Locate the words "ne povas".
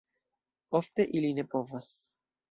1.39-1.91